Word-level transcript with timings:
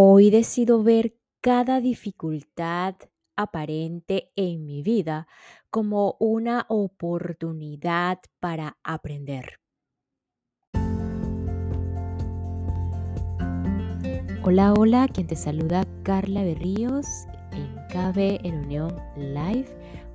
Hoy 0.00 0.30
decido 0.30 0.84
ver 0.84 1.16
cada 1.40 1.80
dificultad 1.80 2.94
aparente 3.34 4.30
en 4.36 4.64
mi 4.64 4.80
vida 4.80 5.26
como 5.70 6.16
una 6.20 6.66
oportunidad 6.68 8.20
para 8.38 8.78
aprender. 8.84 9.58
Hola, 14.44 14.72
hola, 14.74 15.08
quien 15.12 15.26
te 15.26 15.34
saluda 15.34 15.82
Carla 16.04 16.44
Berríos 16.44 17.04
en 17.50 17.74
KB 17.88 18.46
en 18.46 18.54
Unión 18.66 18.94
Live 19.16 19.77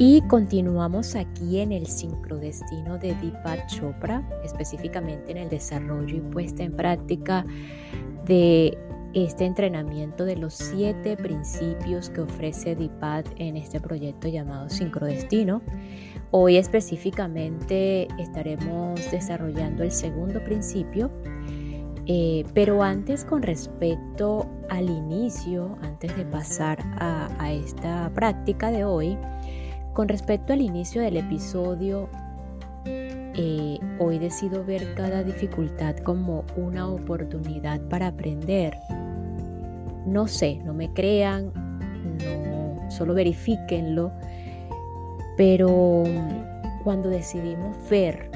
Y 0.00 0.20
continuamos 0.22 1.16
aquí 1.16 1.58
en 1.58 1.72
el 1.72 1.88
sincrodestino 1.88 2.98
de 2.98 3.16
Deepak 3.16 3.66
Chopra, 3.66 4.22
específicamente 4.44 5.32
en 5.32 5.38
el 5.38 5.48
desarrollo 5.48 6.16
y 6.16 6.20
puesta 6.20 6.62
en 6.62 6.76
práctica 6.76 7.44
de 8.24 8.78
este 9.12 9.44
entrenamiento 9.44 10.24
de 10.24 10.36
los 10.36 10.54
siete 10.54 11.16
principios 11.16 12.10
que 12.10 12.20
ofrece 12.20 12.76
Deepak 12.76 13.26
en 13.38 13.56
este 13.56 13.80
proyecto 13.80 14.28
llamado 14.28 14.68
Sincrodestino. 14.68 15.62
Hoy 16.30 16.58
específicamente 16.58 18.06
estaremos 18.20 19.00
desarrollando 19.10 19.82
el 19.82 19.90
segundo 19.90 20.44
principio, 20.44 21.10
eh, 22.06 22.44
pero 22.54 22.84
antes 22.84 23.24
con 23.24 23.42
respecto 23.42 24.46
al 24.68 24.88
inicio, 24.88 25.76
antes 25.82 26.16
de 26.16 26.24
pasar 26.24 26.78
a 27.00 27.52
esta 27.52 28.12
práctica 28.14 28.70
de 28.70 28.84
hoy, 28.84 29.18
con 29.98 30.06
respecto 30.06 30.52
al 30.52 30.60
inicio 30.60 31.02
del 31.02 31.16
episodio, 31.16 32.08
eh, 32.86 33.80
hoy 33.98 34.20
decido 34.20 34.64
ver 34.64 34.94
cada 34.94 35.24
dificultad 35.24 35.96
como 35.96 36.44
una 36.54 36.86
oportunidad 36.86 37.80
para 37.88 38.06
aprender. 38.06 38.76
No 40.06 40.28
sé, 40.28 40.60
no 40.64 40.72
me 40.72 40.92
crean, 40.92 41.52
no, 42.22 42.88
solo 42.92 43.12
verifíquenlo, 43.12 44.12
pero 45.36 46.04
cuando 46.84 47.08
decidimos 47.08 47.76
ver 47.90 48.30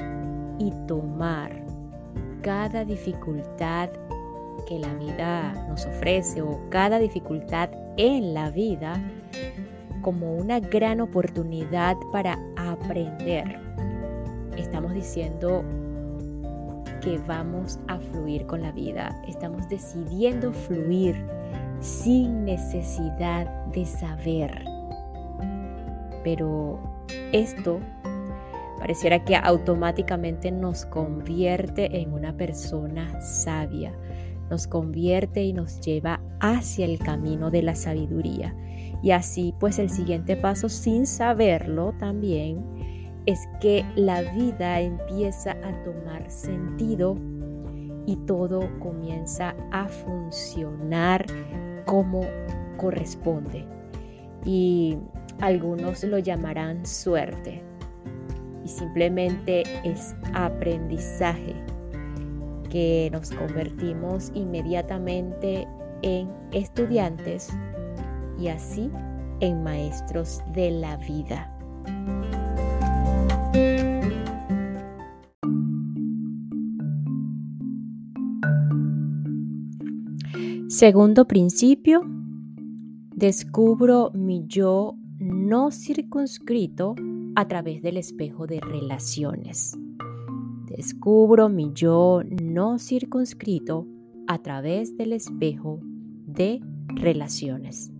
y 0.59 0.69
tomar 0.85 1.63
cada 2.41 2.83
dificultad 2.83 3.89
que 4.67 4.79
la 4.79 4.93
vida 4.95 5.53
nos 5.69 5.85
ofrece 5.85 6.41
o 6.41 6.59
cada 6.69 6.99
dificultad 6.99 7.69
en 7.95 8.33
la 8.33 8.49
vida, 8.49 9.01
como 10.03 10.35
una 10.35 10.59
gran 10.59 11.01
oportunidad 11.01 11.95
para 12.11 12.37
aprender. 12.57 13.59
Estamos 14.55 14.93
diciendo 14.93 15.63
que 17.01 17.17
vamos 17.27 17.79
a 17.87 17.97
fluir 17.97 18.45
con 18.45 18.61
la 18.61 18.71
vida. 18.71 19.19
Estamos 19.27 19.67
decidiendo 19.67 20.53
fluir 20.53 21.15
sin 21.79 22.45
necesidad 22.45 23.47
de 23.67 23.85
saber. 23.85 24.63
Pero 26.23 26.79
esto 27.31 27.79
pareciera 28.79 29.23
que 29.23 29.35
automáticamente 29.35 30.51
nos 30.51 30.85
convierte 30.85 32.01
en 32.01 32.13
una 32.13 32.35
persona 32.35 33.19
sabia, 33.21 33.93
nos 34.49 34.67
convierte 34.67 35.43
y 35.43 35.53
nos 35.53 35.81
lleva 35.81 36.21
hacia 36.39 36.85
el 36.85 36.99
camino 36.99 37.49
de 37.49 37.63
la 37.63 37.75
sabiduría. 37.75 38.55
Y 39.03 39.11
así 39.11 39.53
pues 39.59 39.77
el 39.77 39.89
siguiente 39.89 40.37
paso 40.37 40.69
sin 40.69 41.05
saberlo 41.05 41.93
también 41.99 42.63
es 43.25 43.39
que 43.61 43.85
la 43.95 44.21
vida 44.33 44.79
empieza 44.79 45.51
a 45.51 45.83
tomar 45.83 46.31
sentido 46.31 47.17
y 48.05 48.15
todo 48.25 48.61
comienza 48.79 49.55
a 49.71 49.87
funcionar 49.87 51.25
como 51.85 52.21
corresponde. 52.77 53.65
Y 54.45 54.97
algunos 55.39 56.03
lo 56.03 56.19
llamarán 56.19 56.85
suerte. 56.85 57.61
Y 58.63 58.67
simplemente 58.69 59.63
es 59.83 60.15
aprendizaje 60.33 61.55
que 62.69 63.09
nos 63.11 63.31
convertimos 63.31 64.31
inmediatamente 64.33 65.67
en 66.01 66.29
estudiantes 66.51 67.49
y 68.43 68.49
así 68.49 68.91
en 69.39 69.63
maestros 69.63 70.41
de 70.53 70.71
la 70.71 70.97
vida. 70.97 71.49
Segundo 80.67 81.25
principio, 81.25 82.01
descubro 83.15 84.11
mi 84.13 84.43
yo 84.47 84.95
no 85.19 85.71
circunscrito 85.71 86.95
a 87.35 87.47
través 87.47 87.81
del 87.81 87.95
espejo 87.95 88.45
de 88.45 88.59
relaciones. 88.59 89.77
Descubro 90.67 91.47
mi 91.47 91.71
yo 91.73 92.23
no 92.41 92.77
circunscrito 92.77 93.87
a 94.27 94.39
través 94.39 94.97
del 94.97 95.13
espejo 95.13 95.79
de 96.25 96.59
relaciones. 96.87 97.92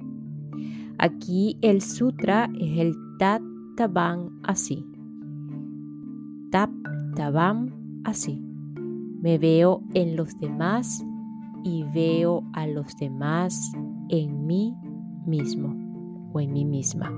Aquí 0.98 1.58
el 1.62 1.82
sutra 1.82 2.50
es 2.60 2.80
el 2.80 2.96
Tat 3.20 3.42
Tavam 3.76 4.40
así. 4.44 4.86
Tap 6.52 6.70
Tavam 7.16 7.72
así. 8.04 8.42
Me 9.22 9.38
veo 9.38 9.82
en 9.94 10.16
los 10.16 10.40
demás 10.40 11.04
y 11.64 11.84
veo 11.94 12.44
a 12.54 12.68
los 12.68 12.96
demás 12.98 13.72
en 14.10 14.46
mí 14.46 14.76
mismo 15.26 15.76
o 16.34 16.40
en 16.40 16.54
mí 16.54 16.66
misma. 16.66 17.12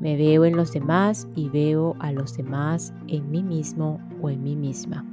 Me 0.00 0.16
veo 0.16 0.44
en 0.44 0.56
los 0.56 0.72
demás 0.72 1.28
y 1.34 1.48
veo 1.48 1.96
a 1.98 2.12
los 2.12 2.36
demás 2.36 2.94
en 3.08 3.30
mí 3.30 3.42
mismo 3.42 4.00
o 4.22 4.30
en 4.30 4.42
mí 4.42 4.56
misma. 4.56 5.04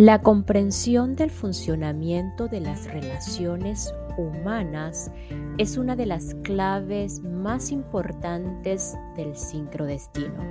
La 0.00 0.22
comprensión 0.22 1.14
del 1.14 1.30
funcionamiento 1.30 2.48
de 2.48 2.60
las 2.60 2.86
relaciones 2.86 3.94
humanas 4.16 5.12
es 5.58 5.76
una 5.76 5.94
de 5.94 6.06
las 6.06 6.34
claves 6.42 7.22
más 7.22 7.70
importantes 7.70 8.96
del 9.14 9.36
sincrodestino. 9.36 10.42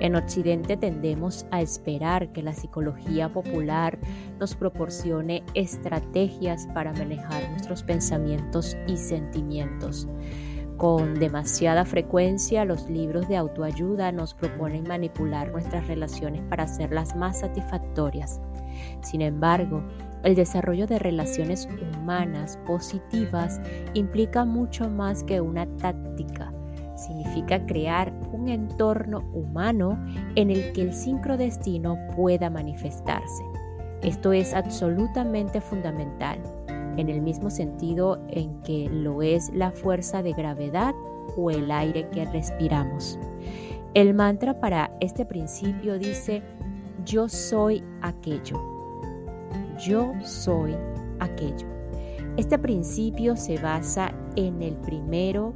En 0.00 0.16
Occidente 0.16 0.78
tendemos 0.78 1.44
a 1.50 1.60
esperar 1.60 2.32
que 2.32 2.42
la 2.42 2.54
psicología 2.54 3.30
popular 3.30 3.98
nos 4.38 4.54
proporcione 4.54 5.44
estrategias 5.52 6.66
para 6.72 6.94
manejar 6.94 7.50
nuestros 7.50 7.82
pensamientos 7.82 8.78
y 8.86 8.96
sentimientos. 8.96 10.08
Con 10.78 11.16
demasiada 11.16 11.84
frecuencia 11.84 12.64
los 12.64 12.88
libros 12.88 13.28
de 13.28 13.36
autoayuda 13.36 14.10
nos 14.10 14.32
proponen 14.32 14.84
manipular 14.88 15.52
nuestras 15.52 15.86
relaciones 15.86 16.40
para 16.48 16.62
hacerlas 16.62 17.14
más 17.14 17.40
satisfactorias. 17.40 18.40
Sin 19.02 19.20
embargo, 19.22 19.82
el 20.22 20.34
desarrollo 20.34 20.86
de 20.86 20.98
relaciones 20.98 21.68
humanas 21.96 22.58
positivas 22.66 23.60
implica 23.94 24.44
mucho 24.44 24.88
más 24.90 25.24
que 25.24 25.40
una 25.40 25.66
táctica. 25.78 26.52
Significa 26.94 27.64
crear 27.64 28.12
un 28.32 28.48
entorno 28.48 29.20
humano 29.32 29.98
en 30.34 30.50
el 30.50 30.72
que 30.72 30.82
el 30.82 30.92
sincrodestino 30.92 31.96
pueda 32.14 32.50
manifestarse. 32.50 33.42
Esto 34.02 34.32
es 34.32 34.52
absolutamente 34.52 35.60
fundamental, 35.60 36.38
en 36.96 37.08
el 37.08 37.22
mismo 37.22 37.48
sentido 37.48 38.22
en 38.28 38.60
que 38.60 38.88
lo 38.90 39.22
es 39.22 39.50
la 39.54 39.70
fuerza 39.70 40.22
de 40.22 40.32
gravedad 40.32 40.94
o 41.36 41.50
el 41.50 41.70
aire 41.70 42.08
que 42.10 42.26
respiramos. 42.26 43.18
El 43.94 44.12
mantra 44.12 44.60
para 44.60 44.90
este 45.00 45.24
principio 45.24 45.98
dice, 45.98 46.42
yo 47.04 47.28
soy 47.28 47.82
aquello 48.02 48.69
yo 49.80 50.12
soy 50.22 50.76
aquello. 51.20 51.66
Este 52.36 52.58
principio 52.58 53.36
se 53.36 53.58
basa 53.58 54.12
en 54.36 54.62
el 54.62 54.76
primero, 54.76 55.54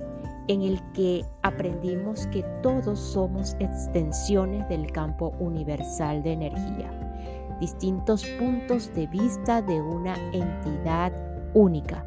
en 0.48 0.62
el 0.62 0.80
que 0.92 1.24
aprendimos 1.42 2.26
que 2.28 2.42
todos 2.62 2.98
somos 2.98 3.54
extensiones 3.60 4.68
del 4.68 4.90
campo 4.90 5.34
universal 5.38 6.22
de 6.22 6.32
energía, 6.32 6.90
distintos 7.60 8.24
puntos 8.38 8.92
de 8.94 9.06
vista 9.06 9.62
de 9.62 9.80
una 9.80 10.16
entidad 10.32 11.12
única. 11.54 12.06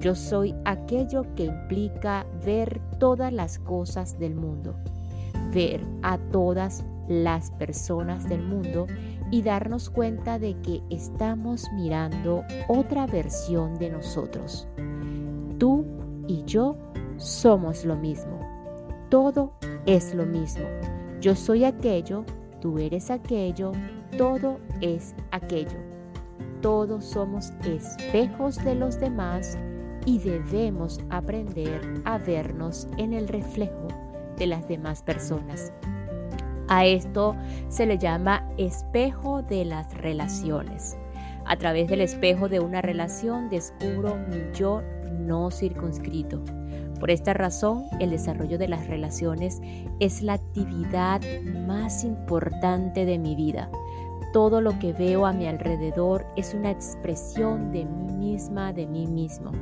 Yo 0.00 0.14
soy 0.14 0.54
aquello 0.64 1.24
que 1.34 1.44
implica 1.44 2.26
ver 2.44 2.80
todas 2.98 3.32
las 3.32 3.58
cosas 3.58 4.18
del 4.18 4.34
mundo, 4.34 4.74
ver 5.52 5.80
a 6.02 6.18
todas 6.18 6.84
las 7.08 7.50
personas 7.52 8.28
del 8.28 8.42
mundo 8.42 8.86
y 9.30 9.42
darnos 9.42 9.90
cuenta 9.90 10.38
de 10.38 10.60
que 10.60 10.82
estamos 10.90 11.66
mirando 11.74 12.42
otra 12.68 13.06
versión 13.06 13.74
de 13.78 13.90
nosotros. 13.90 14.68
Tú 15.58 15.84
y 16.26 16.44
yo 16.44 16.76
somos 17.16 17.84
lo 17.84 17.96
mismo. 17.96 18.40
Todo 19.08 19.52
es 19.86 20.14
lo 20.14 20.26
mismo. 20.26 20.64
Yo 21.20 21.34
soy 21.34 21.64
aquello, 21.64 22.24
tú 22.60 22.78
eres 22.78 23.10
aquello, 23.10 23.72
todo 24.16 24.58
es 24.80 25.14
aquello. 25.30 25.78
Todos 26.60 27.04
somos 27.04 27.52
espejos 27.64 28.56
de 28.64 28.74
los 28.74 28.98
demás 28.98 29.58
y 30.06 30.18
debemos 30.18 31.00
aprender 31.10 31.80
a 32.04 32.18
vernos 32.18 32.88
en 32.98 33.12
el 33.12 33.28
reflejo 33.28 33.88
de 34.38 34.46
las 34.46 34.66
demás 34.68 35.02
personas. 35.02 35.72
A 36.68 36.86
esto 36.86 37.36
se 37.68 37.86
le 37.86 37.98
llama 37.98 38.48
espejo 38.56 39.42
de 39.42 39.64
las 39.64 39.92
relaciones. 39.98 40.96
A 41.44 41.56
través 41.56 41.88
del 41.88 42.00
espejo 42.00 42.48
de 42.48 42.60
una 42.60 42.80
relación 42.80 43.50
descubro 43.50 44.16
mi 44.16 44.40
yo 44.54 44.82
no 45.10 45.50
circunscrito. 45.50 46.42
Por 46.98 47.10
esta 47.10 47.34
razón, 47.34 47.84
el 48.00 48.10
desarrollo 48.10 48.56
de 48.56 48.68
las 48.68 48.86
relaciones 48.86 49.60
es 50.00 50.22
la 50.22 50.34
actividad 50.34 51.20
más 51.66 52.02
importante 52.04 53.04
de 53.04 53.18
mi 53.18 53.34
vida. 53.34 53.70
Todo 54.32 54.60
lo 54.60 54.78
que 54.78 54.92
veo 54.92 55.26
a 55.26 55.32
mi 55.32 55.46
alrededor 55.46 56.24
es 56.36 56.54
una 56.54 56.70
expresión 56.70 57.72
de 57.72 57.84
mí 57.84 58.12
misma, 58.12 58.72
de 58.72 58.86
mí 58.86 59.06
mismo. 59.06 59.52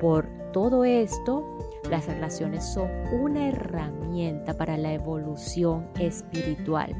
Por 0.00 0.28
todo 0.52 0.84
esto, 0.84 1.42
las 1.88 2.06
relaciones 2.06 2.64
son 2.64 2.88
una 3.12 3.48
herramienta 3.48 4.54
para 4.54 4.76
la 4.76 4.92
evolución 4.92 5.88
espiritual, 5.98 6.94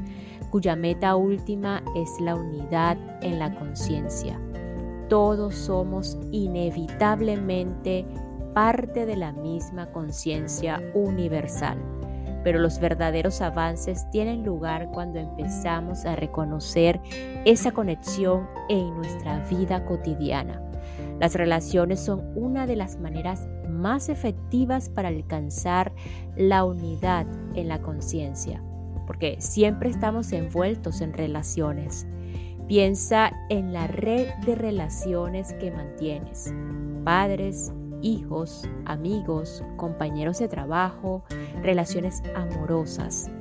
cuya 0.49 0.75
meta 0.75 1.15
última 1.15 1.83
es 1.95 2.09
la 2.21 2.35
unidad 2.35 2.97
en 3.21 3.39
la 3.39 3.53
conciencia. 3.55 4.39
Todos 5.09 5.55
somos 5.55 6.17
inevitablemente 6.31 8.05
parte 8.53 9.05
de 9.05 9.15
la 9.15 9.31
misma 9.31 9.91
conciencia 9.91 10.81
universal, 10.93 11.77
pero 12.43 12.59
los 12.59 12.79
verdaderos 12.79 13.41
avances 13.41 14.09
tienen 14.11 14.43
lugar 14.43 14.89
cuando 14.91 15.19
empezamos 15.19 16.05
a 16.05 16.15
reconocer 16.15 16.99
esa 17.45 17.71
conexión 17.71 18.47
en 18.69 18.95
nuestra 18.95 19.39
vida 19.49 19.85
cotidiana. 19.85 20.61
Las 21.19 21.35
relaciones 21.35 21.99
son 21.99 22.31
una 22.35 22.65
de 22.65 22.75
las 22.75 22.97
maneras 22.97 23.47
más 23.79 24.09
efectivas 24.09 24.89
para 24.89 25.09
alcanzar 25.09 25.93
la 26.35 26.63
unidad 26.63 27.25
en 27.55 27.67
la 27.67 27.81
conciencia, 27.81 28.63
porque 29.07 29.37
siempre 29.39 29.89
estamos 29.89 30.31
envueltos 30.31 31.01
en 31.01 31.13
relaciones. 31.13 32.07
Piensa 32.67 33.31
en 33.49 33.73
la 33.73 33.87
red 33.87 34.27
de 34.45 34.55
relaciones 34.55 35.53
que 35.53 35.71
mantienes, 35.71 36.53
padres, 37.03 37.73
hijos, 38.01 38.67
amigos, 38.85 39.63
compañeros 39.77 40.39
de 40.39 40.47
trabajo, 40.47 41.23
relaciones 41.61 42.21
amorosas. 42.35 43.31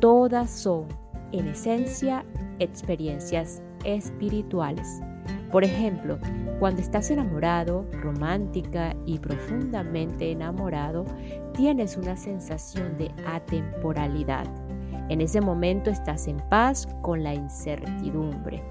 Todas 0.00 0.50
son, 0.50 0.86
en 1.32 1.48
esencia, 1.48 2.24
experiencias 2.58 3.62
espirituales. 3.84 5.00
Por 5.56 5.64
ejemplo, 5.64 6.18
cuando 6.58 6.82
estás 6.82 7.10
enamorado, 7.10 7.86
romántica 8.02 8.94
y 9.06 9.18
profundamente 9.18 10.30
enamorado, 10.30 11.06
tienes 11.54 11.96
una 11.96 12.14
sensación 12.14 12.98
de 12.98 13.10
atemporalidad. 13.26 14.44
En 15.08 15.22
ese 15.22 15.40
momento 15.40 15.88
estás 15.88 16.28
en 16.28 16.36
paz 16.50 16.86
con 17.00 17.22
la 17.22 17.32
incertidumbre. 17.32 18.62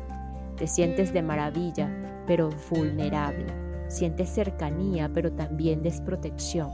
Te 0.57 0.67
sientes 0.67 1.11
de 1.11 1.23
maravilla, 1.23 1.89
pero 2.27 2.51
vulnerable. 2.69 3.47
Sientes 3.87 4.29
cercanía, 4.29 5.09
pero 5.11 5.31
también 5.31 5.81
desprotección. 5.81 6.69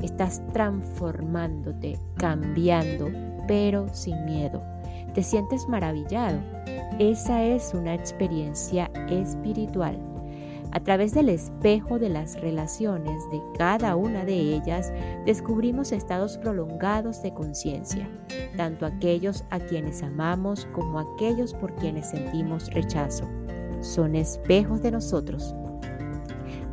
Estás 0.00 0.46
transformándote, 0.52 1.98
cambiando, 2.14 3.10
pero 3.48 3.92
sin 3.92 4.24
miedo. 4.26 4.62
Te 5.12 5.24
sientes 5.24 5.66
maravillado. 5.68 6.38
Esa 6.98 7.44
es 7.44 7.72
una 7.74 7.94
experiencia 7.94 8.90
espiritual. 9.08 9.98
A 10.72 10.80
través 10.80 11.12
del 11.14 11.28
espejo 11.28 11.98
de 11.98 12.08
las 12.08 12.40
relaciones 12.40 13.28
de 13.30 13.42
cada 13.58 13.96
una 13.96 14.24
de 14.24 14.34
ellas, 14.34 14.92
descubrimos 15.26 15.90
estados 15.90 16.38
prolongados 16.38 17.22
de 17.22 17.34
conciencia, 17.34 18.08
tanto 18.56 18.86
aquellos 18.86 19.44
a 19.50 19.58
quienes 19.58 20.02
amamos 20.02 20.66
como 20.72 21.00
aquellos 21.00 21.54
por 21.54 21.74
quienes 21.74 22.10
sentimos 22.10 22.70
rechazo. 22.72 23.28
Son 23.80 24.14
espejos 24.14 24.80
de 24.82 24.92
nosotros. 24.92 25.54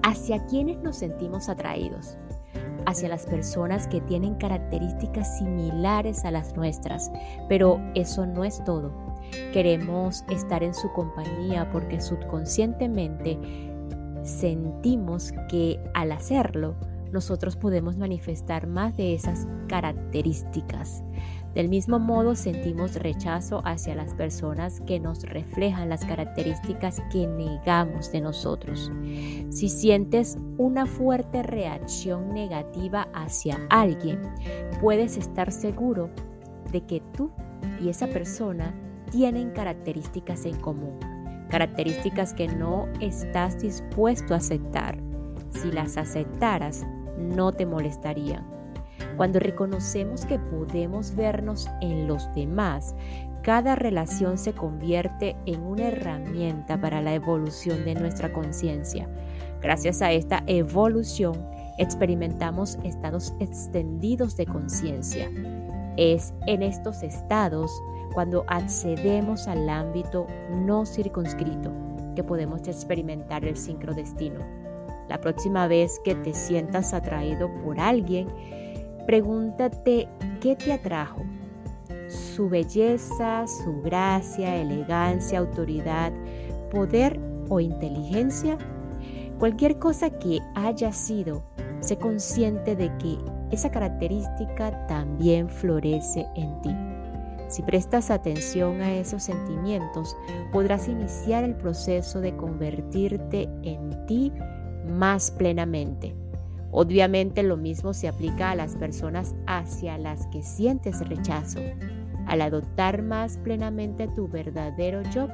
¿Hacia 0.03 0.45
quienes 0.45 0.77
nos 0.79 0.97
sentimos 0.97 1.49
atraídos? 1.49 2.17
hacia 2.87 3.09
las 3.09 3.25
personas 3.25 3.85
que 3.85 3.99
tienen 3.99 4.35
características 4.35 5.37
similares 5.39 6.23
a 6.23 6.31
las 6.31 6.55
nuestras, 6.55 7.11
pero 7.49 7.81
eso 7.95 8.25
no 8.25 8.45
es 8.45 8.63
todo. 8.63 8.93
Queremos 9.53 10.23
estar 10.29 10.63
en 10.63 10.73
su 10.73 10.91
compañía 10.93 11.69
porque 11.71 12.01
subconscientemente 12.01 13.37
sentimos 14.23 15.33
que 15.49 15.79
al 15.93 16.11
hacerlo 16.11 16.75
nosotros 17.11 17.55
podemos 17.55 17.97
manifestar 17.97 18.67
más 18.67 18.95
de 18.97 19.13
esas 19.13 19.47
características. 19.67 21.03
Del 21.55 21.69
mismo 21.69 21.97
modo 21.97 22.35
sentimos 22.35 22.95
rechazo 22.95 23.61
hacia 23.65 23.95
las 23.95 24.13
personas 24.13 24.79
que 24.81 24.99
nos 24.99 25.23
reflejan 25.23 25.89
las 25.89 26.05
características 26.05 27.01
que 27.11 27.25
negamos 27.25 28.11
de 28.11 28.21
nosotros. 28.21 28.91
Si 29.49 29.69
sientes 29.69 30.37
una 30.57 30.85
fuerte 30.85 31.41
reacción 31.41 32.33
negativa 32.33 33.07
hacia 33.13 33.57
alguien, 33.69 34.21
puedes 34.81 35.17
estar 35.17 35.51
seguro 35.51 36.11
de 36.71 36.81
que 36.81 37.01
tú 37.15 37.31
y 37.81 37.89
esa 37.89 38.07
persona 38.07 38.73
tienen 39.11 39.51
características 39.51 40.45
en 40.45 40.57
común, 40.57 40.99
características 41.49 42.33
que 42.33 42.47
no 42.47 42.87
estás 42.99 43.59
dispuesto 43.59 44.33
a 44.33 44.37
aceptar. 44.37 44.97
Si 45.49 45.71
las 45.71 45.97
aceptaras, 45.97 46.85
no 47.17 47.51
te 47.51 47.65
molestarían. 47.65 48.45
Cuando 49.15 49.39
reconocemos 49.39 50.25
que 50.25 50.39
podemos 50.39 51.15
vernos 51.15 51.67
en 51.81 52.07
los 52.07 52.33
demás, 52.35 52.95
cada 53.41 53.75
relación 53.75 54.37
se 54.37 54.53
convierte 54.53 55.35
en 55.45 55.61
una 55.63 55.87
herramienta 55.87 56.79
para 56.79 57.01
la 57.01 57.13
evolución 57.13 57.85
de 57.85 57.95
nuestra 57.95 58.33
conciencia. 58.33 59.09
Gracias 59.61 60.01
a 60.01 60.11
esta 60.11 60.43
evolución, 60.47 61.47
experimentamos 61.77 62.77
estados 62.83 63.33
extendidos 63.39 64.35
de 64.35 64.45
conciencia. 64.45 65.31
Es 65.95 66.33
en 66.45 66.61
estos 66.61 67.01
estados 67.03 67.71
cuando 68.13 68.43
accedemos 68.47 69.47
al 69.47 69.69
ámbito 69.69 70.27
no 70.51 70.85
circunscrito 70.85 71.71
que 72.15 72.23
podemos 72.23 72.67
experimentar 72.67 73.45
el 73.45 73.55
sincrodestino. 73.55 74.39
La 75.07 75.21
próxima 75.21 75.67
vez 75.67 75.99
que 76.03 76.15
te 76.15 76.33
sientas 76.33 76.93
atraído 76.93 77.49
por 77.63 77.79
alguien, 77.79 78.27
pregúntate 79.05 80.09
qué 80.41 80.55
te 80.55 80.73
atrajo. 80.73 81.21
Su 82.09 82.49
belleza, 82.49 83.45
su 83.47 83.81
gracia, 83.81 84.55
elegancia, 84.55 85.39
autoridad, 85.39 86.11
poder 86.71 87.19
o 87.49 87.59
inteligencia. 87.59 88.57
Cualquier 89.39 89.77
cosa 89.77 90.09
que 90.09 90.39
haya 90.55 90.91
sido, 90.91 91.43
sé 91.79 91.97
consciente 91.97 92.75
de 92.75 92.91
que 92.97 93.17
esa 93.51 93.71
característica 93.71 94.87
también 94.87 95.49
florece 95.49 96.25
en 96.35 96.61
ti. 96.61 96.86
Si 97.47 97.61
prestas 97.61 98.11
atención 98.11 98.81
a 98.81 98.93
esos 98.93 99.23
sentimientos, 99.23 100.17
podrás 100.51 100.87
iniciar 100.87 101.43
el 101.43 101.55
proceso 101.55 102.19
de 102.19 102.35
convertirte 102.35 103.49
en 103.63 104.05
ti 104.05 104.33
más 104.85 105.31
plenamente. 105.31 106.15
Obviamente 106.71 107.43
lo 107.43 107.55
mismo 107.55 107.93
se 107.93 108.07
aplica 108.07 108.51
a 108.51 108.55
las 108.55 108.75
personas 108.75 109.33
hacia 109.47 109.97
las 109.97 110.27
que 110.27 110.43
sientes 110.43 111.07
rechazo. 111.07 111.59
Al 112.27 112.41
adoptar 112.41 113.01
más 113.01 113.37
plenamente 113.37 114.09
tu 114.09 114.27
verdadero 114.27 115.01
yo, 115.13 115.29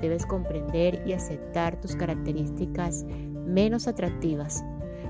debes 0.00 0.24
comprender 0.24 1.02
y 1.04 1.12
aceptar 1.12 1.80
tus 1.80 1.96
características 1.96 3.04
menos 3.46 3.88
atractivas. 3.88 4.64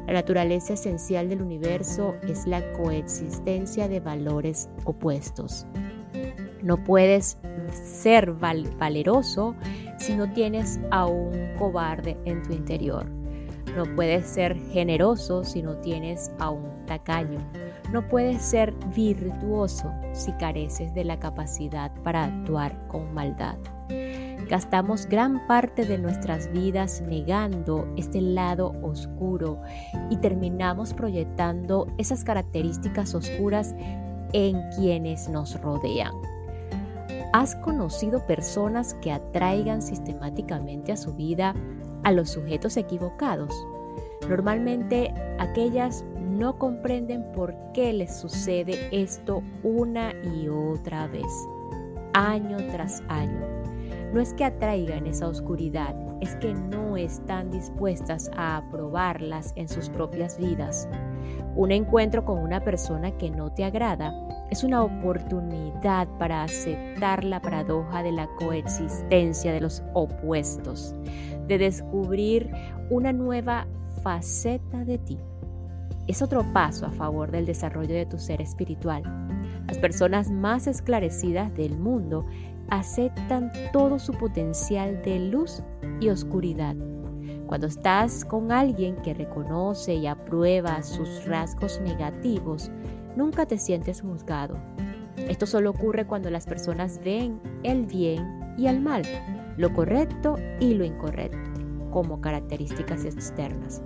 La 0.06 0.14
naturaleza 0.14 0.74
esencial 0.74 1.28
del 1.28 1.42
universo 1.42 2.14
es 2.22 2.46
la 2.46 2.72
coexistencia 2.72 3.88
de 3.88 4.00
valores 4.00 4.70
opuestos. 4.84 5.66
No 6.66 6.82
puedes 6.82 7.38
ser 7.70 8.32
valeroso 8.32 9.54
si 9.98 10.16
no 10.16 10.32
tienes 10.32 10.80
a 10.90 11.06
un 11.06 11.30
cobarde 11.56 12.18
en 12.24 12.42
tu 12.42 12.52
interior. 12.54 13.06
No 13.76 13.84
puedes 13.94 14.26
ser 14.26 14.58
generoso 14.72 15.44
si 15.44 15.62
no 15.62 15.76
tienes 15.76 16.32
a 16.40 16.50
un 16.50 16.84
tacaño. 16.86 17.38
No 17.92 18.08
puedes 18.08 18.42
ser 18.42 18.74
virtuoso 18.96 19.92
si 20.12 20.32
careces 20.32 20.92
de 20.92 21.04
la 21.04 21.20
capacidad 21.20 21.92
para 22.02 22.24
actuar 22.24 22.76
con 22.88 23.14
maldad. 23.14 23.58
Gastamos 24.50 25.06
gran 25.06 25.46
parte 25.46 25.84
de 25.84 25.98
nuestras 25.98 26.50
vidas 26.50 27.00
negando 27.00 27.86
este 27.96 28.20
lado 28.20 28.74
oscuro 28.82 29.60
y 30.10 30.16
terminamos 30.16 30.94
proyectando 30.94 31.86
esas 31.96 32.24
características 32.24 33.14
oscuras 33.14 33.72
en 34.32 34.60
quienes 34.76 35.28
nos 35.28 35.60
rodean. 35.60 36.35
¿Has 37.36 37.54
conocido 37.54 38.26
personas 38.26 38.94
que 39.02 39.12
atraigan 39.12 39.82
sistemáticamente 39.82 40.90
a 40.90 40.96
su 40.96 41.12
vida 41.12 41.54
a 42.02 42.10
los 42.10 42.30
sujetos 42.30 42.78
equivocados? 42.78 43.52
Normalmente 44.26 45.12
aquellas 45.38 46.02
no 46.18 46.58
comprenden 46.58 47.30
por 47.32 47.54
qué 47.74 47.92
les 47.92 48.16
sucede 48.16 48.88
esto 48.90 49.42
una 49.62 50.14
y 50.24 50.48
otra 50.48 51.08
vez, 51.08 51.26
año 52.14 52.56
tras 52.72 53.02
año. 53.08 53.55
No 54.12 54.20
es 54.20 54.32
que 54.34 54.44
atraigan 54.44 55.06
esa 55.06 55.28
oscuridad, 55.28 55.94
es 56.20 56.36
que 56.36 56.54
no 56.54 56.96
están 56.96 57.50
dispuestas 57.50 58.30
a 58.36 58.58
aprobarlas 58.58 59.52
en 59.56 59.68
sus 59.68 59.88
propias 59.88 60.38
vidas. 60.38 60.88
Un 61.54 61.72
encuentro 61.72 62.24
con 62.24 62.38
una 62.38 62.60
persona 62.60 63.10
que 63.12 63.30
no 63.30 63.52
te 63.52 63.64
agrada 63.64 64.14
es 64.50 64.62
una 64.62 64.82
oportunidad 64.82 66.08
para 66.18 66.44
aceptar 66.44 67.24
la 67.24 67.40
paradoja 67.40 68.02
de 68.02 68.12
la 68.12 68.28
coexistencia 68.38 69.52
de 69.52 69.60
los 69.60 69.82
opuestos, 69.94 70.94
de 71.46 71.58
descubrir 71.58 72.50
una 72.90 73.12
nueva 73.12 73.66
faceta 74.02 74.84
de 74.84 74.98
ti. 74.98 75.18
Es 76.06 76.22
otro 76.22 76.44
paso 76.52 76.86
a 76.86 76.92
favor 76.92 77.30
del 77.30 77.46
desarrollo 77.46 77.94
de 77.94 78.06
tu 78.06 78.18
ser 78.18 78.40
espiritual. 78.40 79.02
Las 79.66 79.78
personas 79.78 80.30
más 80.30 80.68
esclarecidas 80.68 81.52
del 81.54 81.76
mundo 81.76 82.24
aceptan 82.70 83.52
todo 83.72 83.98
su 83.98 84.12
potencial 84.12 85.02
de 85.02 85.18
luz 85.18 85.62
y 86.00 86.08
oscuridad. 86.08 86.76
Cuando 87.46 87.68
estás 87.68 88.24
con 88.24 88.50
alguien 88.50 88.96
que 89.02 89.14
reconoce 89.14 89.94
y 89.94 90.06
aprueba 90.06 90.82
sus 90.82 91.24
rasgos 91.26 91.80
negativos, 91.80 92.70
nunca 93.16 93.46
te 93.46 93.58
sientes 93.58 94.00
juzgado. 94.00 94.56
Esto 95.16 95.46
solo 95.46 95.70
ocurre 95.70 96.06
cuando 96.06 96.30
las 96.30 96.46
personas 96.46 97.00
ven 97.04 97.40
el 97.62 97.86
bien 97.86 98.54
y 98.58 98.66
el 98.66 98.80
mal, 98.80 99.02
lo 99.56 99.72
correcto 99.72 100.36
y 100.60 100.74
lo 100.74 100.84
incorrecto, 100.84 101.38
como 101.90 102.20
características 102.20 103.04
externas. 103.04 103.82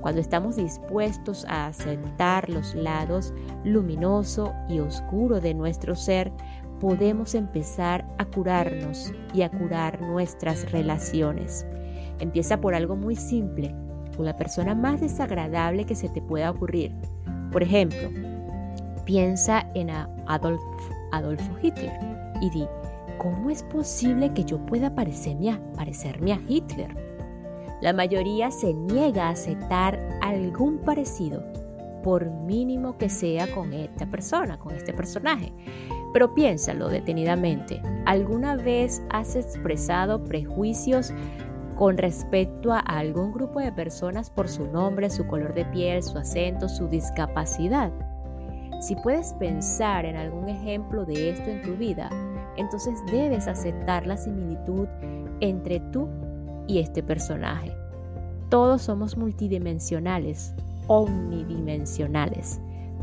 Cuando 0.00 0.20
estamos 0.20 0.56
dispuestos 0.56 1.44
a 1.46 1.66
aceptar 1.66 2.48
los 2.48 2.74
lados 2.74 3.34
luminoso 3.64 4.54
y 4.68 4.78
oscuro 4.78 5.40
de 5.40 5.52
nuestro 5.52 5.94
ser, 5.94 6.32
podemos 6.80 7.34
empezar 7.34 8.04
a 8.18 8.24
curarnos 8.24 9.12
y 9.34 9.42
a 9.42 9.50
curar 9.50 10.00
nuestras 10.00 10.72
relaciones. 10.72 11.66
Empieza 12.18 12.60
por 12.60 12.74
algo 12.74 12.96
muy 12.96 13.16
simple, 13.16 13.74
con 14.16 14.24
la 14.24 14.36
persona 14.36 14.74
más 14.74 15.00
desagradable 15.00 15.84
que 15.84 15.94
se 15.94 16.08
te 16.08 16.20
pueda 16.22 16.50
ocurrir. 16.50 16.92
Por 17.52 17.62
ejemplo, 17.62 18.10
piensa 19.04 19.66
en 19.74 19.90
Adolf, 19.90 20.60
Adolfo 21.12 21.52
Hitler 21.62 21.92
y 22.40 22.50
di, 22.50 22.66
¿cómo 23.18 23.50
es 23.50 23.62
posible 23.62 24.32
que 24.32 24.44
yo 24.44 24.58
pueda 24.66 24.94
parecerme 24.94 25.60
parecerme 25.76 26.32
a 26.32 26.40
Hitler? 26.48 26.96
La 27.80 27.92
mayoría 27.92 28.50
se 28.50 28.74
niega 28.74 29.28
a 29.28 29.30
aceptar 29.30 29.98
algún 30.22 30.78
parecido, 30.78 31.42
por 32.02 32.30
mínimo 32.30 32.98
que 32.98 33.08
sea 33.08 33.50
con 33.54 33.72
esta 33.72 34.06
persona, 34.06 34.58
con 34.58 34.74
este 34.74 34.92
personaje. 34.92 35.52
Pero 36.12 36.34
piénsalo 36.34 36.88
detenidamente. 36.88 37.80
¿Alguna 38.06 38.56
vez 38.56 39.02
has 39.10 39.36
expresado 39.36 40.24
prejuicios 40.24 41.12
con 41.76 41.96
respecto 41.96 42.72
a 42.72 42.80
algún 42.80 43.32
grupo 43.32 43.60
de 43.60 43.72
personas 43.72 44.30
por 44.30 44.48
su 44.48 44.66
nombre, 44.66 45.08
su 45.08 45.26
color 45.26 45.54
de 45.54 45.64
piel, 45.66 46.02
su 46.02 46.18
acento, 46.18 46.68
su 46.68 46.88
discapacidad? 46.88 47.92
Si 48.80 48.96
puedes 48.96 49.34
pensar 49.34 50.04
en 50.06 50.16
algún 50.16 50.48
ejemplo 50.48 51.04
de 51.04 51.30
esto 51.30 51.50
en 51.50 51.62
tu 51.62 51.74
vida, 51.76 52.08
entonces 52.56 52.98
debes 53.10 53.46
aceptar 53.46 54.06
la 54.06 54.16
similitud 54.16 54.88
entre 55.40 55.80
tú 55.92 56.08
y 56.66 56.78
este 56.78 57.02
personaje. 57.02 57.72
Todos 58.48 58.82
somos 58.82 59.16
multidimensionales, 59.16 60.54
omnidimensionales. 60.86 62.60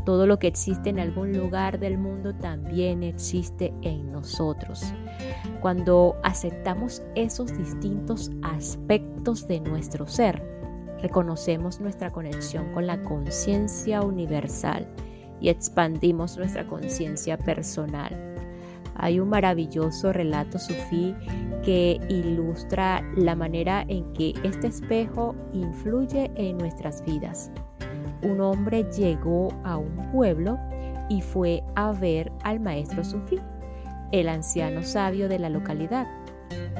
Todo 0.08 0.26
lo 0.26 0.38
que 0.38 0.46
existe 0.46 0.88
en 0.88 1.00
algún 1.00 1.36
lugar 1.36 1.78
del 1.78 1.98
mundo 1.98 2.34
también 2.34 3.02
existe 3.02 3.74
en 3.82 4.10
nosotros. 4.10 4.82
Cuando 5.60 6.16
aceptamos 6.22 7.02
esos 7.14 7.54
distintos 7.58 8.30
aspectos 8.40 9.46
de 9.46 9.60
nuestro 9.60 10.06
ser, 10.06 10.42
reconocemos 11.02 11.78
nuestra 11.82 12.10
conexión 12.10 12.72
con 12.72 12.86
la 12.86 13.02
conciencia 13.02 14.00
universal 14.00 14.88
y 15.42 15.50
expandimos 15.50 16.38
nuestra 16.38 16.66
conciencia 16.66 17.36
personal. 17.36 18.16
Hay 18.94 19.20
un 19.20 19.28
maravilloso 19.28 20.14
relato 20.14 20.58
sufí 20.58 21.14
que 21.62 22.00
ilustra 22.08 23.02
la 23.14 23.36
manera 23.36 23.84
en 23.88 24.10
que 24.14 24.32
este 24.42 24.68
espejo 24.68 25.34
influye 25.52 26.30
en 26.34 26.56
nuestras 26.56 27.04
vidas. 27.04 27.50
Un 28.22 28.40
hombre 28.40 28.84
llegó 28.84 29.48
a 29.64 29.76
un 29.76 30.10
pueblo 30.12 30.58
y 31.08 31.20
fue 31.20 31.62
a 31.74 31.92
ver 31.92 32.32
al 32.42 32.60
maestro 32.60 33.04
sufí, 33.04 33.38
el 34.12 34.28
anciano 34.28 34.82
sabio 34.82 35.28
de 35.28 35.38
la 35.38 35.48
localidad. 35.48 36.06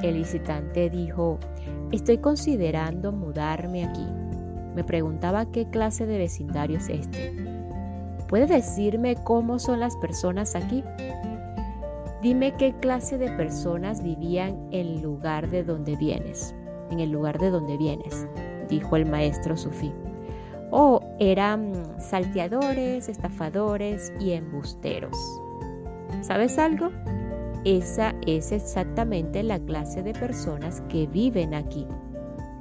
El 0.03 0.15
visitante 0.15 0.89
dijo, 0.89 1.39
estoy 1.91 2.17
considerando 2.17 3.11
mudarme 3.11 3.85
aquí. 3.85 4.05
Me 4.75 4.83
preguntaba 4.83 5.45
qué 5.45 5.69
clase 5.69 6.05
de 6.05 6.17
vecindario 6.17 6.77
es 6.77 6.89
este. 6.89 7.35
¿Puede 8.27 8.45
decirme 8.45 9.15
cómo 9.23 9.57
son 9.57 9.79
las 9.79 9.95
personas 9.97 10.55
aquí? 10.55 10.83
Dime 12.21 12.53
qué 12.57 12.73
clase 12.73 13.17
de 13.17 13.31
personas 13.31 14.03
vivían 14.03 14.67
en 14.71 14.87
el 14.87 15.01
lugar 15.01 15.49
de 15.49 15.63
donde 15.63 15.95
vienes, 15.95 16.53
en 16.91 16.99
el 16.99 17.11
lugar 17.11 17.39
de 17.39 17.49
donde 17.49 17.77
vienes, 17.77 18.27
dijo 18.67 18.97
el 18.97 19.05
maestro 19.05 19.57
sufí. 19.57 19.91
Oh, 20.69 21.01
eran 21.19 21.73
salteadores, 21.99 23.09
estafadores 23.09 24.11
y 24.19 24.31
embusteros. 24.31 25.17
¿Sabes 26.21 26.57
algo? 26.57 26.89
Esa 27.65 28.15
es 28.25 28.51
exactamente 28.51 29.43
la 29.43 29.59
clase 29.59 30.01
de 30.01 30.13
personas 30.13 30.81
que 30.89 31.07
viven 31.07 31.53
aquí. 31.53 31.85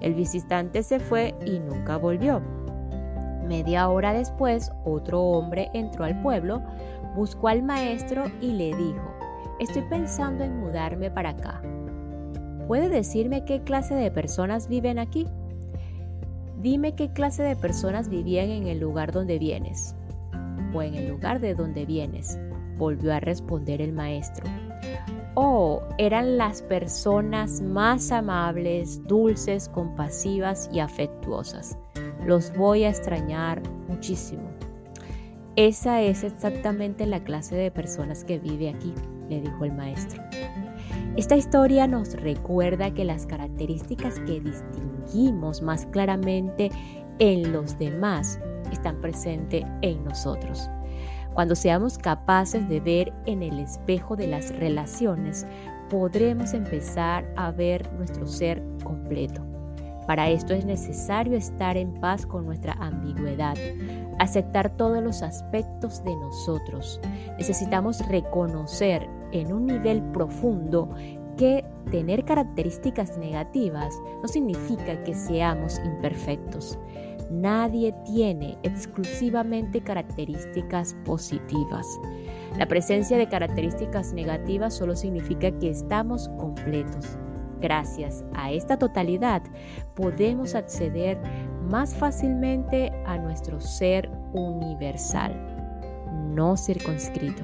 El 0.00 0.14
visitante 0.14 0.82
se 0.82 0.98
fue 0.98 1.34
y 1.46 1.60
nunca 1.60 1.96
volvió. 1.96 2.40
Media 3.46 3.88
hora 3.88 4.12
después, 4.12 4.70
otro 4.84 5.22
hombre 5.22 5.70
entró 5.72 6.04
al 6.04 6.20
pueblo, 6.20 6.62
buscó 7.14 7.48
al 7.48 7.62
maestro 7.62 8.24
y 8.40 8.52
le 8.52 8.76
dijo, 8.76 9.14
Estoy 9.58 9.82
pensando 9.82 10.44
en 10.44 10.60
mudarme 10.60 11.10
para 11.10 11.30
acá. 11.30 11.60
¿Puede 12.68 12.88
decirme 12.88 13.44
qué 13.44 13.62
clase 13.62 13.94
de 13.94 14.10
personas 14.10 14.68
viven 14.68 14.98
aquí? 14.98 15.26
Dime 16.60 16.96
qué 16.96 17.12
clase 17.12 17.44
de 17.44 17.54
personas 17.54 18.08
vivían 18.08 18.50
en 18.50 18.66
el 18.66 18.80
lugar 18.80 19.12
donde 19.12 19.38
vienes. 19.38 19.94
O 20.74 20.82
en 20.82 20.94
el 20.94 21.08
lugar 21.08 21.38
de 21.38 21.54
donde 21.54 21.86
vienes, 21.86 22.36
volvió 22.76 23.14
a 23.14 23.20
responder 23.20 23.80
el 23.80 23.92
maestro. 23.92 24.44
Oh, 25.34 25.82
eran 25.98 26.36
las 26.36 26.62
personas 26.62 27.60
más 27.60 28.10
amables, 28.10 29.00
dulces, 29.06 29.68
compasivas 29.68 30.68
y 30.72 30.80
afectuosas. 30.80 31.78
Los 32.26 32.52
voy 32.56 32.82
a 32.82 32.88
extrañar 32.88 33.62
muchísimo. 33.86 34.50
Esa 35.54 36.02
es 36.02 36.24
exactamente 36.24 37.06
la 37.06 37.22
clase 37.22 37.54
de 37.54 37.70
personas 37.70 38.24
que 38.24 38.40
vive 38.40 38.68
aquí 38.68 38.92
le 39.28 39.42
dijo 39.42 39.64
el 39.64 39.72
maestro. 39.72 40.22
Esta 41.16 41.36
historia 41.36 41.86
nos 41.86 42.14
recuerda 42.14 42.92
que 42.92 43.04
las 43.04 43.26
características 43.26 44.18
que 44.20 44.40
distinguimos 45.08 45.62
más 45.62 45.86
claramente 45.86 46.70
en 47.18 47.52
los 47.52 47.78
demás 47.78 48.40
están 48.72 49.00
presentes 49.00 49.64
en 49.82 50.04
nosotros. 50.04 50.68
Cuando 51.34 51.54
seamos 51.54 51.98
capaces 51.98 52.68
de 52.68 52.80
ver 52.80 53.12
en 53.26 53.42
el 53.42 53.58
espejo 53.58 54.16
de 54.16 54.26
las 54.26 54.54
relaciones, 54.56 55.46
podremos 55.88 56.52
empezar 56.52 57.32
a 57.36 57.50
ver 57.50 57.90
nuestro 57.94 58.26
ser 58.26 58.62
completo. 58.84 59.42
Para 60.06 60.30
esto 60.30 60.54
es 60.54 60.64
necesario 60.64 61.36
estar 61.36 61.76
en 61.76 61.92
paz 62.00 62.26
con 62.26 62.46
nuestra 62.46 62.72
ambigüedad, 62.74 63.56
aceptar 64.18 64.70
todos 64.76 65.02
los 65.02 65.22
aspectos 65.22 66.02
de 66.02 66.16
nosotros. 66.16 67.00
Necesitamos 67.36 68.06
reconocer 68.08 69.08
en 69.32 69.52
un 69.52 69.66
nivel 69.66 70.02
profundo 70.12 70.88
que 71.38 71.64
tener 71.90 72.24
características 72.24 73.16
negativas 73.16 73.98
no 74.20 74.28
significa 74.28 75.02
que 75.04 75.14
seamos 75.14 75.80
imperfectos. 75.84 76.78
Nadie 77.30 77.94
tiene 78.04 78.58
exclusivamente 78.62 79.80
características 79.80 80.94
positivas. 81.04 81.86
La 82.58 82.66
presencia 82.66 83.16
de 83.16 83.28
características 83.28 84.12
negativas 84.12 84.74
solo 84.74 84.96
significa 84.96 85.50
que 85.58 85.70
estamos 85.70 86.28
completos. 86.38 87.16
Gracias 87.60 88.24
a 88.34 88.52
esta 88.52 88.78
totalidad 88.78 89.42
podemos 89.94 90.54
acceder 90.54 91.18
más 91.68 91.94
fácilmente 91.94 92.92
a 93.04 93.18
nuestro 93.18 93.60
ser 93.60 94.10
universal, 94.32 95.34
no 96.34 96.56
circunscrito. 96.56 97.42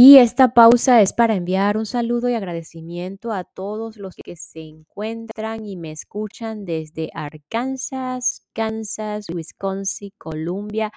Y 0.00 0.18
esta 0.18 0.54
pausa 0.54 1.02
es 1.02 1.12
para 1.12 1.34
enviar 1.34 1.76
un 1.76 1.84
saludo 1.84 2.28
y 2.28 2.34
agradecimiento 2.34 3.32
a 3.32 3.42
todos 3.42 3.96
los 3.96 4.14
que 4.14 4.36
se 4.36 4.60
encuentran 4.60 5.64
y 5.64 5.76
me 5.76 5.90
escuchan 5.90 6.64
desde 6.64 7.10
Arkansas, 7.14 8.46
Kansas, 8.52 9.26
Wisconsin, 9.28 10.12
Columbia, 10.16 10.92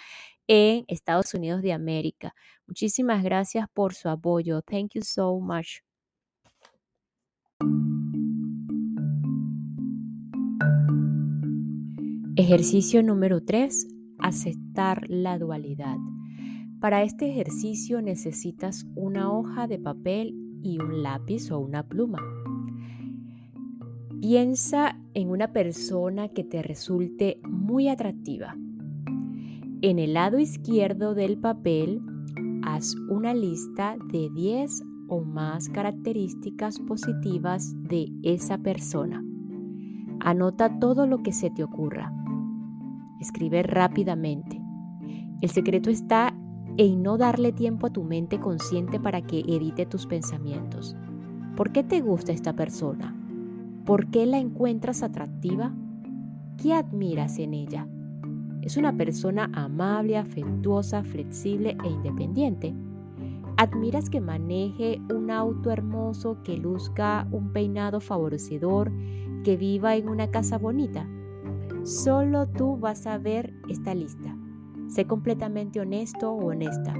en 0.45 0.85
Estados 0.87 1.33
Unidos 1.33 1.63
de 1.63 1.73
América. 1.73 2.35
Muchísimas 2.67 3.23
gracias 3.23 3.65
por 3.73 3.95
su 3.95 4.07
apoyo. 4.07 4.61
Thank 4.61 4.91
you 4.93 5.01
so 5.01 5.39
much. 5.39 5.79
Ejercicio 12.35 13.01
número 13.01 13.43
3. 13.43 13.87
Aceptar 14.19 15.09
la 15.09 15.39
dualidad. 15.39 15.97
Para 16.81 17.03
este 17.03 17.29
ejercicio 17.29 18.01
necesitas 18.01 18.87
una 18.95 19.31
hoja 19.31 19.67
de 19.67 19.77
papel 19.77 20.33
y 20.63 20.79
un 20.79 21.03
lápiz 21.03 21.51
o 21.51 21.59
una 21.59 21.83
pluma. 21.83 22.17
Piensa 24.19 24.97
en 25.13 25.29
una 25.29 25.53
persona 25.53 26.29
que 26.29 26.43
te 26.43 26.63
resulte 26.63 27.39
muy 27.47 27.87
atractiva. 27.87 28.55
En 29.83 29.99
el 29.99 30.15
lado 30.15 30.39
izquierdo 30.39 31.13
del 31.13 31.37
papel, 31.37 32.01
haz 32.63 32.95
una 33.11 33.35
lista 33.35 33.95
de 34.11 34.31
10 34.33 34.81
o 35.07 35.21
más 35.21 35.69
características 35.69 36.79
positivas 36.79 37.75
de 37.83 38.11
esa 38.23 38.57
persona. 38.57 39.23
Anota 40.19 40.79
todo 40.79 41.05
lo 41.05 41.21
que 41.21 41.31
se 41.31 41.51
te 41.51 41.63
ocurra. 41.63 42.11
Escribe 43.19 43.61
rápidamente. 43.61 44.59
El 45.41 45.49
secreto 45.49 45.91
está 45.91 46.35
en 46.81 47.03
no 47.03 47.19
darle 47.19 47.51
tiempo 47.51 47.85
a 47.85 47.89
tu 47.91 48.03
mente 48.03 48.39
consciente 48.39 48.99
para 48.99 49.21
que 49.21 49.41
edite 49.41 49.85
tus 49.85 50.07
pensamientos. 50.07 50.95
¿Por 51.55 51.71
qué 51.71 51.83
te 51.83 52.01
gusta 52.01 52.31
esta 52.31 52.53
persona? 52.53 53.15
¿Por 53.85 54.07
qué 54.09 54.25
la 54.25 54.39
encuentras 54.39 55.03
atractiva? 55.03 55.75
¿Qué 56.57 56.73
admiras 56.73 57.37
en 57.37 57.53
ella? 57.53 57.87
¿Es 58.63 58.77
una 58.77 58.97
persona 58.97 59.51
amable, 59.53 60.17
afectuosa, 60.17 61.03
flexible 61.03 61.77
e 61.83 61.87
independiente? 61.87 62.73
¿Admiras 63.57 64.09
que 64.09 64.19
maneje 64.19 64.99
un 65.13 65.29
auto 65.29 65.69
hermoso, 65.69 66.41
que 66.41 66.57
luzca 66.57 67.27
un 67.31 67.53
peinado 67.53 67.99
favorecedor, 67.99 68.91
que 69.43 69.55
viva 69.55 69.95
en 69.95 70.09
una 70.09 70.31
casa 70.31 70.57
bonita? 70.57 71.07
Solo 71.83 72.47
tú 72.47 72.77
vas 72.77 73.05
a 73.05 73.19
ver 73.19 73.53
esta 73.69 73.93
lista. 73.93 74.35
Sé 74.91 75.05
completamente 75.05 75.79
honesto 75.79 76.33
o 76.33 76.47
honesta. 76.47 76.93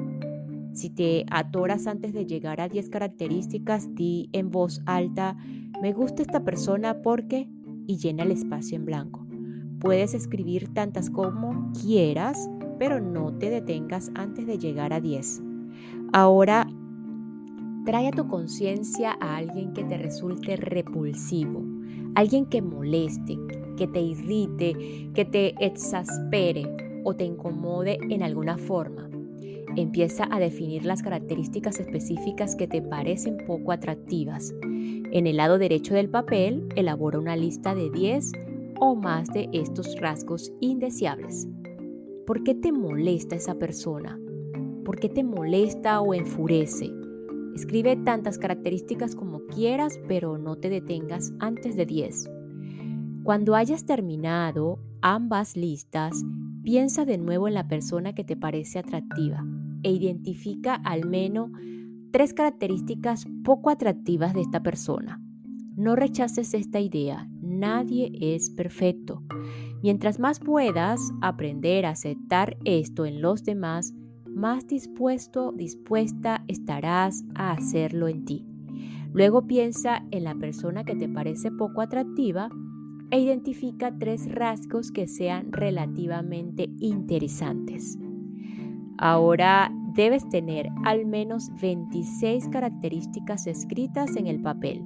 Si 0.72 0.90
te 0.90 1.26
atoras 1.30 1.88
antes 1.88 2.14
de 2.14 2.26
llegar 2.26 2.62
a 2.62 2.70
10 2.70 2.90
características, 2.90 3.94
di 3.94 4.30
en 4.32 4.50
voz 4.50 4.82
alta, 4.86 5.36
me 5.82 5.92
gusta 5.92 6.22
esta 6.22 6.46
persona 6.46 7.02
porque 7.02 7.50
y 7.88 7.98
llena 7.98 8.24
el 8.24 8.32
espacio 8.32 8.78
en 8.78 8.86
blanco. 8.86 9.28
Puedes 9.82 10.14
escribir 10.14 10.74
tantas 10.74 11.10
como 11.10 11.74
quieras, 11.74 12.50
pero 12.80 13.02
no 13.02 13.34
te 13.38 13.50
detengas 13.50 14.10
antes 14.16 14.48
de 14.48 14.58
llegar 14.58 14.94
a 14.94 15.02
10. 15.02 15.42
Ahora, 16.14 16.70
trae 17.86 18.08
a 18.08 18.12
tu 18.12 18.26
conciencia 18.30 19.18
a 19.20 19.36
alguien 19.36 19.74
que 19.74 19.84
te 19.84 19.98
resulte 19.98 20.56
repulsivo, 20.56 21.62
alguien 22.16 22.46
que 22.46 22.62
moleste, 22.62 23.38
que 23.76 23.88
te 23.88 24.00
irrite, 24.00 25.10
que 25.14 25.26
te 25.26 25.56
exaspere, 25.66 26.91
o 27.04 27.16
te 27.16 27.26
incomode 27.26 28.00
en 28.10 28.24
alguna 28.24 28.58
forma. 28.58 29.10
Empieza 29.76 30.28
a 30.30 30.40
definir 30.40 30.86
las 30.86 31.02
características 31.02 31.80
específicas 31.80 32.56
que 32.56 32.68
te 32.68 32.82
parecen 32.82 33.38
poco 33.48 33.72
atractivas. 33.72 34.54
En 34.64 35.28
el 35.28 35.38
lado 35.38 35.58
derecho 35.58 35.94
del 35.94 36.10
papel, 36.10 36.68
elabora 36.76 37.20
una 37.20 37.36
lista 37.36 37.74
de 37.74 37.90
10 37.90 38.32
o 38.80 38.96
más 38.96 39.30
de 39.30 39.50
estos 39.54 40.00
rasgos 40.00 40.52
indeseables. 40.60 41.48
¿Por 42.26 42.44
qué 42.44 42.56
te 42.56 42.72
molesta 42.72 43.36
esa 43.36 43.56
persona? 43.56 44.20
¿Por 44.84 45.00
qué 45.00 45.08
te 45.08 45.24
molesta 45.24 46.02
o 46.02 46.14
enfurece? 46.14 46.92
Escribe 47.56 47.96
tantas 47.98 48.38
características 48.38 49.16
como 49.16 49.46
quieras, 49.46 50.00
pero 50.08 50.38
no 50.38 50.56
te 50.56 50.70
detengas 50.70 51.34
antes 51.40 51.76
de 51.76 51.86
10. 51.86 52.30
Cuando 53.24 53.56
hayas 53.56 53.86
terminado 53.86 54.80
ambas 55.02 55.56
listas, 55.56 56.24
Piensa 56.64 57.06
de 57.06 57.18
nuevo 57.18 57.48
en 57.48 57.56
la 57.56 57.68
persona 57.68 58.14
que 58.14 58.24
te 58.24 58.36
parece 58.36 58.78
atractiva 58.78 59.44
e 59.82 59.92
identifica 59.92 60.76
al 60.76 61.08
menos 61.08 61.50
tres 62.12 62.34
características 62.34 63.26
poco 63.44 63.72
atractivas 63.72 64.34
de 64.36 64.42
esta 64.42 64.62
persona. 64.62 65.20
No 65.76 65.96
rechaces 65.96 66.54
esta 66.54 66.80
idea, 66.80 67.28
nadie 67.42 68.12
es 68.22 68.52
perfecto. 68.52 69.24
Mientras 69.82 70.20
más 70.20 70.40
puedas 70.40 71.00
aprender 71.22 71.88
a 71.88 71.92
aceptar 71.92 72.58
esto 72.64 73.06
en 73.08 73.22
los 73.22 73.44
demás, 73.44 73.96
más 74.28 74.68
dispuesto, 74.68 75.54
dispuesta 75.54 76.44
estarás 76.48 77.24
a 77.34 77.54
hacerlo 77.54 78.08
en 78.08 78.26
ti. 78.26 78.46
Luego 79.14 79.48
piensa 79.48 80.06
en 80.12 80.26
la 80.26 80.36
persona 80.36 80.84
que 80.84 80.96
te 80.96 81.10
parece 81.10 81.52
poco 81.52 81.82
atractiva 81.82 82.50
e 83.12 83.20
identifica 83.20 83.94
tres 83.98 84.32
rasgos 84.32 84.90
que 84.92 85.06
sean 85.06 85.52
relativamente 85.52 86.70
interesantes. 86.80 88.00
Ahora 88.98 89.72
debes 89.94 90.28
tener 90.30 90.70
al 90.86 91.06
menos 91.06 91.52
26 91.62 92.48
características 92.48 93.48
escritas 93.48 94.16
en 94.16 94.28
el 94.28 94.42
papel. 94.42 94.82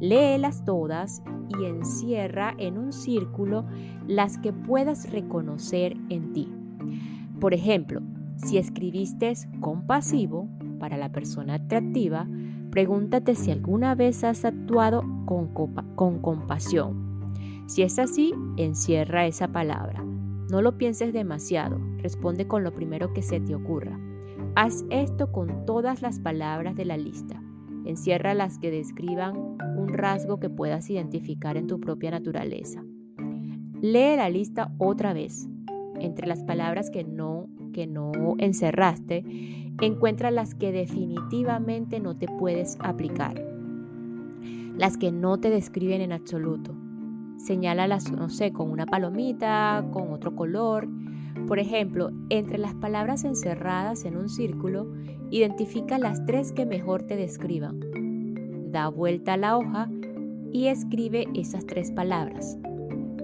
Léelas 0.00 0.64
todas 0.64 1.22
y 1.60 1.64
encierra 1.66 2.54
en 2.58 2.76
un 2.76 2.92
círculo 2.92 3.64
las 4.08 4.38
que 4.38 4.52
puedas 4.52 5.10
reconocer 5.10 5.96
en 6.08 6.32
ti. 6.32 6.52
Por 7.40 7.54
ejemplo, 7.54 8.00
si 8.36 8.58
escribiste 8.58 9.32
compasivo 9.60 10.48
para 10.80 10.96
la 10.96 11.12
persona 11.12 11.54
atractiva, 11.54 12.26
pregúntate 12.70 13.36
si 13.36 13.52
alguna 13.52 13.94
vez 13.94 14.24
has 14.24 14.44
actuado 14.44 15.04
con, 15.26 15.48
con 15.94 16.18
compasión 16.18 17.03
si 17.66 17.82
es 17.82 17.98
así, 17.98 18.34
encierra 18.58 19.26
esa 19.26 19.48
palabra. 19.48 20.04
No 20.50 20.60
lo 20.60 20.76
pienses 20.76 21.14
demasiado, 21.14 21.80
responde 21.98 22.46
con 22.46 22.62
lo 22.62 22.74
primero 22.74 23.14
que 23.14 23.22
se 23.22 23.40
te 23.40 23.54
ocurra. 23.54 23.98
Haz 24.54 24.84
esto 24.90 25.32
con 25.32 25.64
todas 25.64 26.02
las 26.02 26.20
palabras 26.20 26.76
de 26.76 26.84
la 26.84 26.98
lista. 26.98 27.42
Encierra 27.86 28.34
las 28.34 28.58
que 28.58 28.70
describan 28.70 29.56
un 29.78 29.88
rasgo 29.88 30.38
que 30.38 30.50
puedas 30.50 30.90
identificar 30.90 31.56
en 31.56 31.66
tu 31.66 31.80
propia 31.80 32.10
naturaleza. 32.10 32.84
Lee 33.80 34.16
la 34.16 34.28
lista 34.28 34.70
otra 34.78 35.14
vez. 35.14 35.48
Entre 35.98 36.26
las 36.26 36.44
palabras 36.44 36.90
que 36.90 37.02
no, 37.02 37.48
que 37.72 37.86
no 37.86 38.12
encerraste, 38.38 39.24
encuentra 39.80 40.30
las 40.30 40.54
que 40.54 40.70
definitivamente 40.70 41.98
no 41.98 42.14
te 42.16 42.26
puedes 42.26 42.76
aplicar. 42.80 43.42
Las 44.76 44.98
que 44.98 45.12
no 45.12 45.38
te 45.40 45.48
describen 45.48 46.02
en 46.02 46.12
absoluto 46.12 46.74
Señálalas, 47.36 48.10
no 48.10 48.28
sé, 48.28 48.52
con 48.52 48.70
una 48.70 48.86
palomita, 48.86 49.84
con 49.92 50.12
otro 50.12 50.34
color. 50.34 50.88
Por 51.46 51.58
ejemplo, 51.58 52.10
entre 52.30 52.58
las 52.58 52.74
palabras 52.74 53.24
encerradas 53.24 54.04
en 54.04 54.16
un 54.16 54.28
círculo, 54.28 54.92
identifica 55.30 55.98
las 55.98 56.24
tres 56.26 56.52
que 56.52 56.64
mejor 56.64 57.02
te 57.02 57.16
describan. 57.16 57.80
Da 58.70 58.88
vuelta 58.88 59.34
a 59.34 59.36
la 59.36 59.56
hoja 59.56 59.90
y 60.52 60.68
escribe 60.68 61.26
esas 61.34 61.66
tres 61.66 61.90
palabras. 61.90 62.56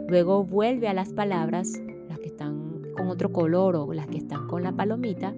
Luego 0.09 0.45
vuelve 0.45 0.89
a 0.89 0.95
las 0.95 1.13
palabras, 1.13 1.81
las 2.09 2.19
que 2.19 2.27
están 2.27 2.83
con 2.97 3.09
otro 3.09 3.33
color 3.33 3.77
o 3.77 3.93
las 3.93 4.09
que 4.09 4.19
están 4.19 4.49
con 4.49 4.65
la 4.65 4.73
palomita, 4.73 5.35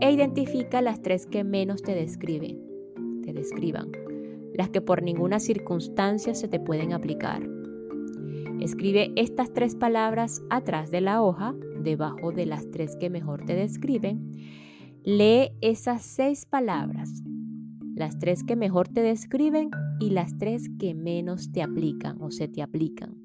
e 0.00 0.10
identifica 0.10 0.82
las 0.82 1.00
tres 1.00 1.26
que 1.26 1.44
menos 1.44 1.82
te 1.82 1.94
describen, 1.94 2.58
te 3.22 3.32
describan, 3.32 3.92
las 4.52 4.68
que 4.70 4.80
por 4.80 5.04
ninguna 5.04 5.38
circunstancia 5.38 6.34
se 6.34 6.48
te 6.48 6.58
pueden 6.58 6.92
aplicar. 6.92 7.51
Escribe 8.62 9.10
estas 9.16 9.52
tres 9.52 9.74
palabras 9.74 10.40
atrás 10.48 10.92
de 10.92 11.00
la 11.00 11.20
hoja, 11.20 11.52
debajo 11.82 12.30
de 12.30 12.46
las 12.46 12.70
tres 12.70 12.94
que 12.94 13.10
mejor 13.10 13.44
te 13.44 13.56
describen, 13.56 14.30
Lee 15.02 15.50
esas 15.60 16.02
seis 16.02 16.46
palabras, 16.46 17.24
las 17.96 18.20
tres 18.20 18.44
que 18.44 18.54
mejor 18.54 18.86
te 18.86 19.00
describen 19.00 19.70
y 19.98 20.10
las 20.10 20.38
tres 20.38 20.68
que 20.78 20.94
menos 20.94 21.50
te 21.50 21.60
aplican 21.60 22.22
o 22.22 22.30
se 22.30 22.46
te 22.46 22.62
aplican. 22.62 23.16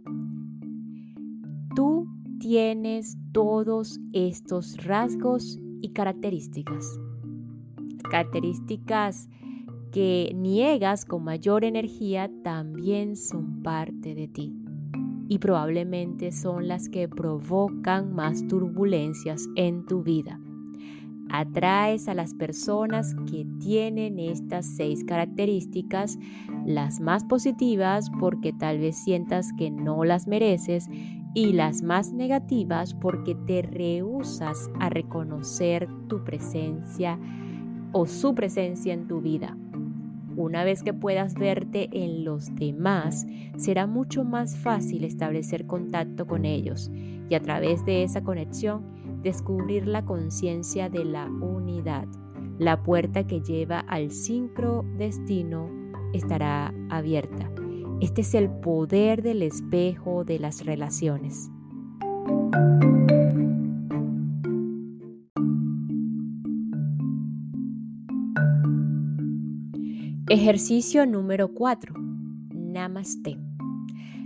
Tú 1.76 2.08
tienes 2.39 3.15
todos 3.32 4.00
estos 4.13 4.84
rasgos 4.86 5.60
y 5.84 5.89
características. 5.89 7.00
Características 8.10 9.30
que 9.91 10.32
niegas 10.34 11.06
con 11.06 11.23
mayor 11.23 11.63
energía 11.63 12.28
también 12.43 13.15
son 13.15 13.62
parte 13.62 14.15
de 14.15 14.28
ti 14.28 14.66
y 15.28 15.40
probablemente 15.40 16.32
son 16.32 16.68
las 16.68 16.90
que 16.90 17.08
provocan 17.08 18.13
más 18.13 18.48
turbulencias 18.48 19.48
en 19.56 19.86
tu 19.86 20.04
vida. 20.04 20.40
Atraes 21.30 22.08
a 22.08 22.13
las 22.13 22.34
personas 22.34 23.13
que 23.30 23.46
tienen 23.60 24.18
estas 24.18 24.66
seis 24.66 25.04
características, 25.04 26.18
las 26.66 27.02
más 27.02 27.26
positivas 27.26 28.10
porque 28.20 28.54
tal 28.54 28.80
vez 28.80 29.04
sientas 29.04 29.52
que 29.58 29.70
no 29.70 30.06
las 30.06 30.28
mereces 30.28 30.88
y 31.34 31.52
las 31.54 31.84
más 31.84 32.13
negativas 32.13 32.94
porque 32.94 33.36
te 33.36 33.62
rehusas 33.62 34.70
a 34.80 34.90
reconocer 34.90 35.88
tu 36.08 36.24
presencia 36.24 37.20
o 37.92 38.06
su 38.06 38.34
presencia 38.34 38.94
en 38.94 39.08
tu 39.08 39.22
vida. 39.22 39.58
Una 40.38 40.63
vez 40.63 40.84
que 40.84 40.93
puedas 40.93 41.34
verte 41.34 41.89
en 41.91 42.23
los 42.23 42.54
demás, 42.54 43.26
será 43.58 43.88
mucho 43.88 44.23
más 44.23 44.56
fácil 44.56 45.04
establecer 45.04 45.65
contacto 45.65 46.28
con 46.28 46.45
ellos 46.45 46.91
y 47.28 47.34
a 47.34 47.41
través 47.41 47.84
de 47.86 48.04
esa 48.04 48.23
conexión 48.23 48.86
descubrir 49.23 49.88
la 49.88 50.06
conciencia 50.06 50.89
de 50.89 51.06
la 51.06 51.26
unidad. 51.26 52.06
La 52.60 52.84
puerta 52.84 53.26
que 53.26 53.41
lleva 53.41 53.80
al 53.80 54.12
sincro 54.12 54.86
destino 55.00 55.71
estará 56.13 56.71
abierta. 56.91 57.50
Este 58.00 58.21
es 58.21 58.36
el 58.36 58.52
poder 58.52 59.23
del 59.23 59.41
espejo 59.41 60.23
de 60.23 60.38
las 60.38 60.63
relaciones. 60.63 61.50
Ejercicio 70.30 71.06
número 71.06 71.54
4. 71.54 71.94
Namaste. 72.54 73.38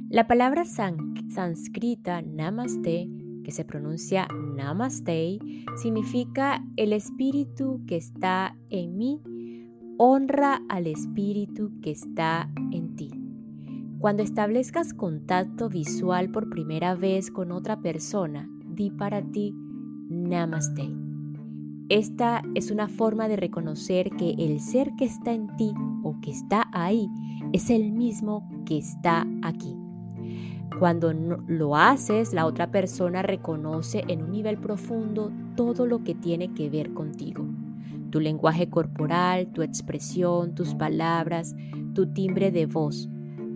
La 0.09 0.25
palabra 0.25 0.63
sánscrita 0.65 2.23
Namaste, 2.23 3.07
que 3.43 3.51
se 3.51 3.63
pronuncia 3.63 4.27
Namaste, 4.55 5.37
significa 5.79 6.65
el 6.75 6.93
espíritu 6.93 7.83
que 7.85 7.97
está 7.97 8.57
en 8.71 8.97
mí, 8.97 9.21
honra 9.99 10.63
al 10.69 10.87
espíritu 10.87 11.71
que 11.83 11.91
está 11.91 12.49
en 12.71 12.95
ti. 12.95 13.11
Cuando 13.99 14.23
establezcas 14.23 14.95
contacto 14.95 15.69
visual 15.69 16.31
por 16.31 16.49
primera 16.49 16.95
vez 16.95 17.29
con 17.29 17.51
otra 17.51 17.79
persona, 17.79 18.49
di 18.65 18.89
para 18.89 19.21
ti 19.21 19.53
Namaste. 20.09 21.00
Esta 21.91 22.41
es 22.55 22.71
una 22.71 22.87
forma 22.87 23.27
de 23.27 23.35
reconocer 23.35 24.11
que 24.11 24.29
el 24.37 24.61
ser 24.61 24.93
que 24.95 25.03
está 25.03 25.33
en 25.33 25.53
ti 25.57 25.73
o 26.03 26.15
que 26.21 26.31
está 26.31 26.69
ahí 26.71 27.09
es 27.51 27.69
el 27.69 27.91
mismo 27.91 28.49
que 28.65 28.77
está 28.77 29.27
aquí. 29.41 29.75
Cuando 30.79 31.11
lo 31.11 31.75
haces, 31.75 32.33
la 32.33 32.45
otra 32.45 32.71
persona 32.71 33.23
reconoce 33.23 34.05
en 34.07 34.23
un 34.23 34.31
nivel 34.31 34.57
profundo 34.57 35.33
todo 35.57 35.85
lo 35.85 36.01
que 36.05 36.15
tiene 36.15 36.53
que 36.53 36.69
ver 36.69 36.93
contigo. 36.93 37.45
Tu 38.09 38.21
lenguaje 38.21 38.69
corporal, 38.69 39.51
tu 39.51 39.61
expresión, 39.61 40.55
tus 40.55 40.73
palabras, 40.75 41.53
tu 41.93 42.13
timbre 42.13 42.51
de 42.51 42.67
voz, 42.67 43.09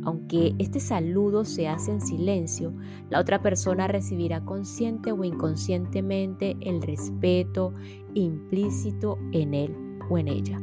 aunque 0.06 0.54
este 0.60 0.80
saludo 0.80 1.44
se 1.44 1.68
hace 1.68 1.92
en 1.92 2.02
silencio, 2.02 2.74
la 3.10 3.20
otra 3.20 3.42
persona 3.42 3.88
recibirá 3.88 4.46
consciente 4.46 5.12
o 5.12 5.24
inconscientemente 5.24 6.56
el 6.62 6.82
respeto 6.82 7.74
implícito 8.14 9.18
en 9.32 9.54
él 9.54 9.76
o 10.10 10.18
en 10.18 10.28
ella. 10.28 10.62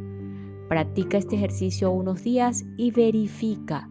Practica 0.68 1.18
este 1.18 1.36
ejercicio 1.36 1.90
unos 1.90 2.22
días 2.22 2.64
y 2.78 2.92
verifica, 2.92 3.90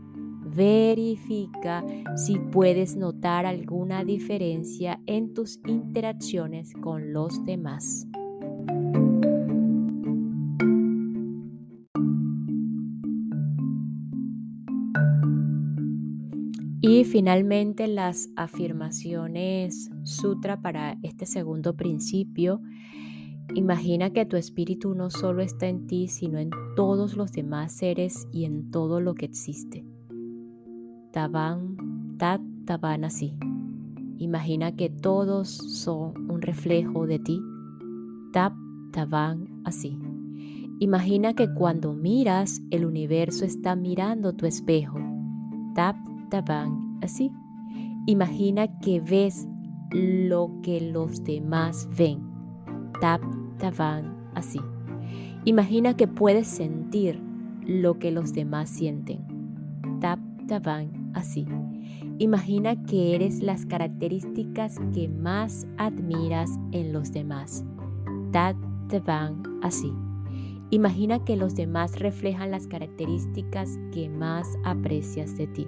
verifica 0.56 1.84
si 2.16 2.40
puedes 2.40 2.96
notar 2.96 3.46
alguna 3.46 4.04
diferencia 4.04 5.00
en 5.06 5.34
tus 5.34 5.60
interacciones 5.68 6.74
con 6.82 7.14
los 7.14 7.46
demás. 7.46 8.08
Y 16.84 17.04
finalmente 17.04 17.88
las 17.88 18.30
afirmaciones 18.36 19.91
sutra 20.04 20.62
para 20.62 20.98
este 21.04 21.28
segundo 21.28 21.76
principio. 21.76 22.60
Imagina 23.54 24.10
que 24.10 24.26
tu 24.26 24.36
espíritu 24.36 24.96
no 24.96 25.12
solo 25.12 25.44
está 25.44 25.67
en 25.67 25.86
ti, 25.86 26.08
sino 26.08 26.39
en 26.39 26.50
todos 26.76 27.15
los 27.15 27.32
demás 27.32 27.74
seres 27.74 28.28
y 28.32 28.46
en 28.46 28.72
todo 28.72 29.00
lo 29.00 29.13
que 29.13 29.26
existe. 29.26 29.86
Taban, 31.12 32.15
tat, 32.17 32.41
taban 32.65 33.04
así. 33.04 33.38
Imagina 34.17 34.76
que 34.76 34.89
todos 34.89 35.50
son 35.50 36.32
un 36.32 36.41
reflejo 36.41 37.06
de 37.06 37.20
ti. 37.20 37.41
Tap, 38.34 38.54
taban 38.91 39.62
así. 39.65 40.00
Imagina 40.80 41.34
que 41.34 41.54
cuando 41.54 41.94
miras, 41.94 42.62
el 42.72 42.86
universo 42.86 43.46
está 43.46 43.76
mirando 43.76 44.34
tu 44.34 44.46
espejo. 44.46 45.00
Tap, 45.76 45.96
taban 46.32 46.98
así. 47.04 47.32
Imagina 48.08 48.67
que 48.80 49.00
ves 49.00 49.48
lo 49.91 50.50
que 50.63 50.82
los 50.82 51.24
demás 51.24 51.88
ven. 51.96 52.22
Tap 53.00 53.22
taban 53.60 54.15
así. 54.34 54.60
Imagina 55.46 55.96
que 55.96 56.08
puedes 56.08 56.48
sentir 56.48 57.22
lo 57.67 58.00
que 58.00 58.12
los 58.12 58.34
demás 58.34 58.70
sienten. 58.70 59.20
Tap 60.00 60.20
taban 60.48 61.12
así. 61.13 61.46
Imagina 62.17 62.82
que 62.84 63.13
eres 63.15 63.44
las 63.44 63.65
características 63.65 64.78
que 64.94 65.10
más 65.10 65.67
admiras 65.78 66.50
en 66.72 66.94
los 66.94 67.12
demás. 67.12 67.63
Tap 68.32 68.56
taban 68.88 69.44
así. 69.62 69.94
Imagina 70.70 71.24
que 71.26 71.36
los 71.36 71.56
demás 71.56 72.00
reflejan 72.00 72.52
las 72.52 72.67
características 72.67 73.78
que 73.91 74.08
más 74.08 74.48
aprecias 74.63 75.36
de 75.36 75.48
ti 75.48 75.67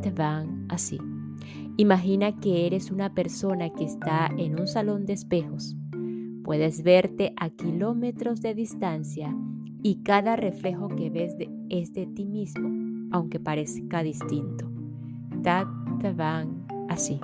te 0.00 0.10
van 0.10 0.66
así. 0.68 0.98
Imagina 1.76 2.38
que 2.40 2.66
eres 2.66 2.90
una 2.90 3.14
persona 3.14 3.70
que 3.70 3.84
está 3.84 4.30
en 4.38 4.58
un 4.58 4.66
salón 4.66 5.04
de 5.04 5.12
espejos. 5.12 5.76
Puedes 6.42 6.82
verte 6.82 7.34
a 7.36 7.50
kilómetros 7.50 8.40
de 8.40 8.54
distancia 8.54 9.34
y 9.82 10.02
cada 10.02 10.36
reflejo 10.36 10.88
que 10.88 11.10
ves 11.10 11.36
es 11.68 11.92
de 11.92 12.06
ti 12.06 12.24
mismo, 12.24 12.70
aunque 13.10 13.40
parezca 13.40 14.02
distinto. 14.02 14.70
te 15.42 16.12
van 16.12 16.66
así. 16.88 17.20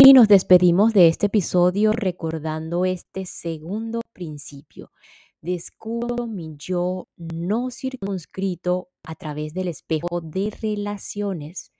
Y 0.00 0.12
nos 0.12 0.28
despedimos 0.28 0.92
de 0.92 1.08
este 1.08 1.26
episodio 1.26 1.90
recordando 1.90 2.84
este 2.84 3.26
segundo 3.26 4.00
principio. 4.12 4.92
Descubro 5.40 6.28
mi 6.28 6.54
yo 6.56 7.08
no 7.16 7.72
circunscrito 7.72 8.90
a 9.02 9.16
través 9.16 9.54
del 9.54 9.66
espejo 9.66 10.20
de 10.20 10.56
relaciones. 10.62 11.72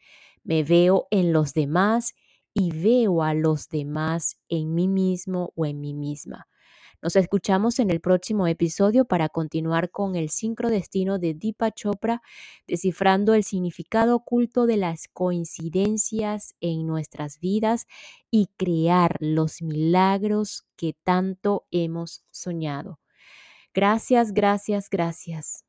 Me 0.43 0.65
veo 0.65 1.07
en 1.13 1.33
los 1.33 1.55
demás 1.55 2.15
y 2.53 2.73
veo 2.73 3.23
a 3.23 3.35
los 3.35 3.69
demás 3.69 4.37
en 4.49 4.75
mí 4.75 4.89
mismo 4.89 5.53
o 5.55 5.65
en 5.65 5.81
mí 5.81 5.95
misma. 5.95 6.49
Nos 7.01 7.15
escuchamos 7.15 7.79
en 7.79 7.91
el 7.91 8.01
próximo 8.01 8.47
episodio 8.49 9.05
para 9.05 9.29
continuar 9.29 9.91
con 9.91 10.17
el 10.17 10.31
sincrodestino 10.31 11.19
de 11.19 11.35
Deepa 11.35 11.71
Chopra, 11.71 12.23
descifrando 12.67 13.35
el 13.35 13.45
significado 13.45 14.17
oculto 14.17 14.67
de 14.67 14.79
las 14.79 15.07
coincidencias 15.09 16.55
en 16.61 16.87
nuestras 16.87 17.39
vidas 17.39 17.87
y 18.31 18.49
crear 18.57 19.17
los 19.21 19.63
milagros 19.63 20.67
que 20.77 20.95
tanto 21.05 21.67
hemos 21.71 22.25
soñado. 22.31 22.99
Gracias, 23.75 24.33
gracias, 24.33 24.91
gracias. 24.91 25.68